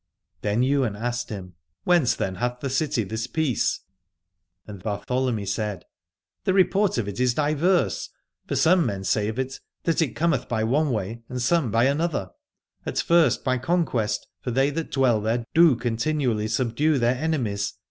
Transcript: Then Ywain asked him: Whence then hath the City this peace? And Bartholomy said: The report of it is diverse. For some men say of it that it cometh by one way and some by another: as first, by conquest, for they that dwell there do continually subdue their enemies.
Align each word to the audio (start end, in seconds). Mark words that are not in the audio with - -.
Then 0.41 0.63
Ywain 0.63 0.95
asked 0.95 1.29
him: 1.29 1.53
Whence 1.83 2.15
then 2.15 2.33
hath 2.37 2.59
the 2.59 2.71
City 2.71 3.03
this 3.03 3.27
peace? 3.27 3.81
And 4.65 4.81
Bartholomy 4.81 5.45
said: 5.47 5.85
The 6.43 6.55
report 6.55 6.97
of 6.97 7.07
it 7.07 7.19
is 7.19 7.35
diverse. 7.35 8.09
For 8.47 8.55
some 8.55 8.83
men 8.87 9.03
say 9.03 9.27
of 9.27 9.37
it 9.37 9.59
that 9.83 10.01
it 10.01 10.15
cometh 10.15 10.49
by 10.49 10.63
one 10.63 10.89
way 10.89 11.21
and 11.29 11.39
some 11.39 11.69
by 11.69 11.83
another: 11.83 12.31
as 12.83 13.03
first, 13.03 13.43
by 13.43 13.59
conquest, 13.59 14.25
for 14.41 14.49
they 14.49 14.71
that 14.71 14.89
dwell 14.89 15.21
there 15.21 15.45
do 15.53 15.75
continually 15.75 16.47
subdue 16.47 16.97
their 16.97 17.13
enemies. 17.17 17.75